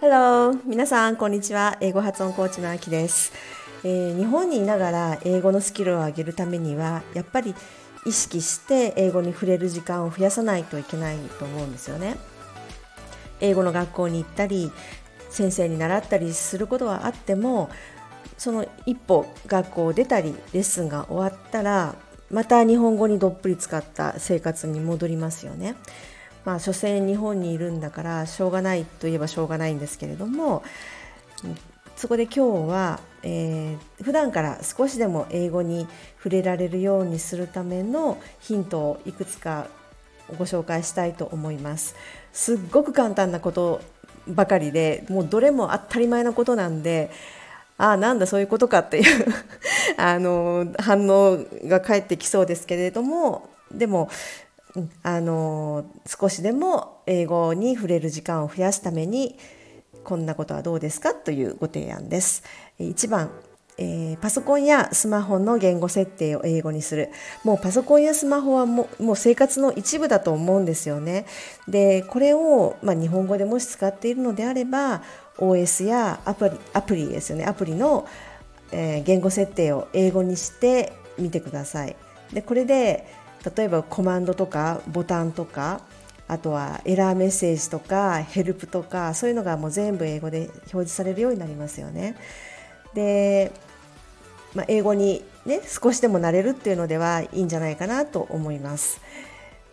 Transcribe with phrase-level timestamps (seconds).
[0.00, 0.56] Hello!
[0.64, 1.76] 皆さん、こんにちは。
[1.80, 3.32] 英語発音コーチのあきです、
[3.82, 7.56] えー、日本にいながら英語のスキルを上げるためには、やっぱり
[8.06, 12.14] 意識して英語に触れる時間を増やさないといけないと思うんですよね。
[13.40, 14.70] 英語の学校に行ったり、
[15.30, 17.70] 先生に習ったりすることはあっても、
[18.38, 21.96] その一歩学校を出たりレッスンが終わったら
[22.32, 25.76] また日本語にどっぷり使った生活に戻りますよね。
[26.44, 30.64] まあ所詮日本にいるんだからしょうがないといえばしょうがないんですけれども
[31.94, 39.68] そこで今日は、えー、普段から少しでも英語に触れられるようにするためのヒントをいくつか
[40.36, 41.94] ご紹介したいと思います。
[42.32, 43.80] すっごく簡単なこと
[44.26, 47.10] ばかりでもうどれも当たり前なことなんで
[47.82, 49.26] ああなんだそういうことかっていう
[49.98, 54.08] あの反応が返ってきそうですけれどもでも
[55.02, 59.36] あの少しでも英語に触れる時間を増やすために
[60.04, 62.44] こんなことはどうですかというご提案です。
[62.78, 63.30] 1番
[63.78, 67.10] えー、パソコンやスマホの言語設定を英語にする
[67.42, 71.24] もうパソコンやスマホはももう生活の一部だと思うんですよね
[71.66, 75.02] でこれを、まあ、日本語でもし使っているのであれば
[75.38, 78.06] OS やアプリアプリですよねアプリの、
[78.70, 81.96] えー、言語設定を英語にしてみてください
[82.32, 83.06] でこれで
[83.56, 85.80] 例えばコマンドとかボタンとか
[86.28, 92.16] あとはエラーメッセージとかヘルプとかそういうのがもう全部英語で表示されるようになりますよね。
[92.94, 93.52] で、
[94.54, 99.00] まあ、英語にね少しでもなれるっていうのではいいんじゃないかなと思います。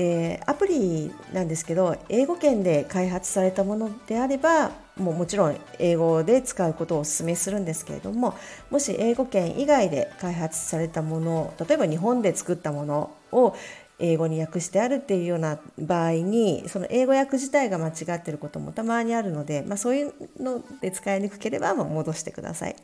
[0.00, 8.34] でアプリなんですけど英語圏で開発されたものであればもうもちろん英語で使うことをお勧めするんですけれども
[8.70, 13.54] もし英語圏以外で開発されたもの例えば日本で作ったものを
[13.98, 22.76] 英語に訳してあるっていうような場合にその英語訳自体が間違ってることもたまにあるので、まあ、そういうので使いにくければ戻してください。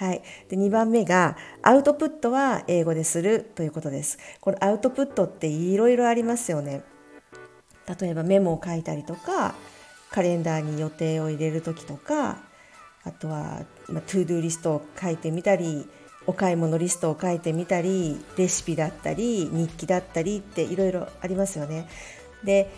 [0.00, 4.16] はい、で2番目がアウトプットは英語でするということです。
[4.40, 6.82] このアウトプットっていろいろありますよね。
[8.00, 9.54] 例えばメモを書いたりとか
[10.10, 12.38] カレンダーに予定を入れる時とか
[13.04, 15.86] あとは、まあ、 ToDoリストを書いてみたり
[16.26, 21.86] お買い物リストを書いてみたりレシピだったり日記だったりっていろいろありますよね。
[22.42, 22.70] で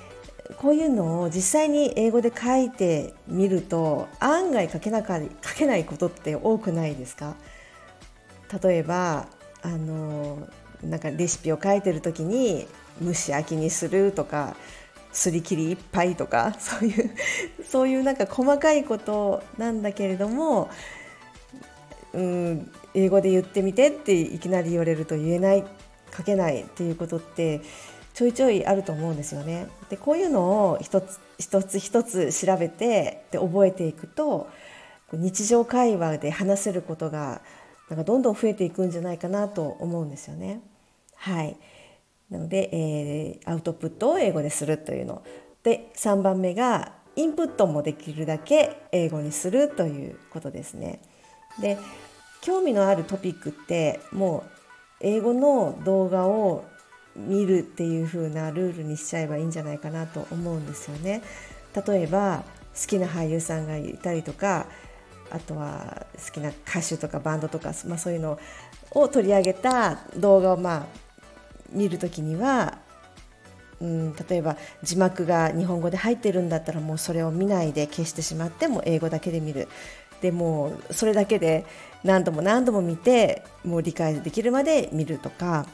[0.58, 7.36] こういうのを実際に英語で書いてみると案外書けなか書けないことって多くないですか？
[8.62, 9.26] 例えば
[9.62, 10.47] あの
[10.82, 12.66] なんかレシピを書いてる時に
[13.02, 14.56] 蒸し焼きにするとか
[15.12, 17.10] すり切りいっぱいとか そういう
[17.64, 20.69] そういうなんか細かいことなんだけれども、
[22.12, 25.64] うん、英語で言ってみてっていきなり言われると言えない
[26.14, 27.60] 書けないっていうことって
[28.22, 29.66] ちょいちょいあると思うんですよね。
[29.90, 34.48] でこういうのを一つ一つ一つ調べてで覚えていくと
[35.12, 37.42] 日常会話で話せることが
[37.88, 40.60] なんかどんどん増えていくんじゃないかなと思うんですよね。
[41.16, 41.56] はい
[42.30, 45.22] なので、えー、アウトプットを英語でするというの
[45.64, 51.00] で3番目がインプットもできるだけ英語にするということですね。
[51.60, 51.76] で
[52.40, 54.50] 興味のあるトピックってもう
[55.00, 56.64] 英語の動画を
[57.16, 61.22] 見るっていう風なルールにしちゃえばいいんじゃないかなと思うんですよね。
[61.86, 64.66] 例えば好きな俳優さんがいたりとか
[65.30, 68.38] あとは好きな歌手とかバンドとか、まあ、そういうの
[68.90, 70.86] を取り上げた動画をまあ
[71.70, 72.78] 見る時には、
[73.80, 79.68] うん、例えば字幕が日本語で入ってるんだったらもうそれを見ないで消してしまっても英語だけで見る
[80.20, 81.64] でもそれだけで
[82.04, 85.66] 何度も何度も見てもう理解できるまで見るとか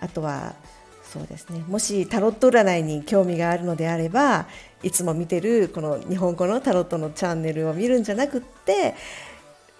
[0.00, 0.54] あとは
[1.02, 4.46] そうですねもしタロット占いに興味があるのであれば
[4.82, 8.94] いつも見てるこの日本語のタロットのチャンネルを見るんじゃなくって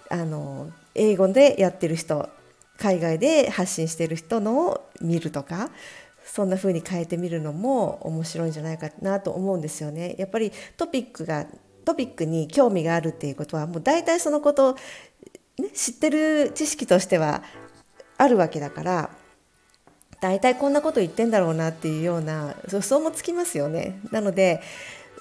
[0.09, 2.29] あの英語でやってる人
[2.77, 5.69] 海外で発信してる人のを見るとか
[6.25, 10.15] そんな風に変えてみるのも面白いんじゃないかなと思うんですよね。
[10.17, 11.45] やっぱりトピックが
[11.83, 14.73] トピックに興味があるっていうことはもう大体そのこと、
[15.57, 17.43] ね、知ってる知識としては
[18.17, 19.09] あるわけだから
[20.21, 23.99] 大体こんなこと言ってんだろうなっていうような予想もつきますよね。
[24.11, 24.61] なので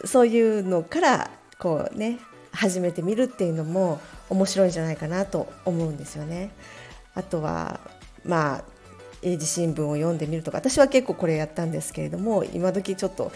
[0.05, 2.19] そういうのからこうね
[2.53, 6.51] 始めてみるっていうのも面白いんじゃないかなと思うんですよね。
[7.15, 7.81] あとは
[8.25, 8.65] まあ
[9.23, 13.33] 英字新聞を読んでみるとか私は結構これやったんですけれども今時ちょっと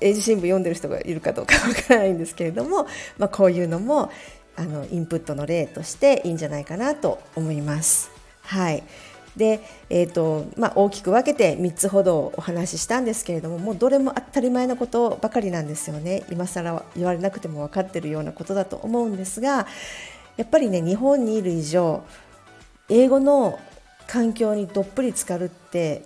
[0.00, 2.86] 英字新聞読んでる人がいるかどうかわからないんですけれども、
[3.18, 4.10] まあ、こういうのも
[4.56, 8.10] あのインプットの例としていいんじゃないかなと思います。
[8.42, 8.82] はい
[9.40, 19.66] で、えーとまあ、大きく分けて3つほどお話ししたんですけれどももうどれも当たり前のことばかりなんですよね今更言われなくても分かってるようなことだと思うんですが
[20.36, 22.04] やっぱりね日本にいる以上
[22.90, 23.58] 英語の
[24.06, 26.04] 環境にどっぷり浸かるって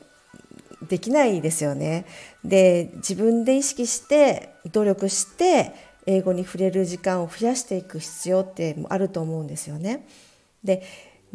[0.89, 2.05] できないですよね。
[2.45, 5.73] で自分で意識して努力して
[6.07, 10.07] 英語に触れる時間を増やしていく必要ってあると思うんですよね。
[10.63, 10.83] で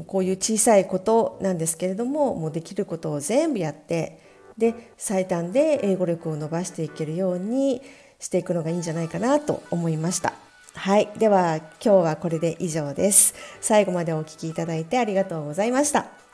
[0.06, 4.20] こういう小さいことなんですけれどももうできることを全部やって
[4.58, 7.82] で最短で英語力を伸ばしていけるように
[8.20, 10.34] していくのがいいんじゃないかなと思いました。
[10.74, 11.10] はい。
[11.18, 13.34] では今日はこれで以上です。
[13.62, 16.29] 最後までお聴きいただいてありがとうございました。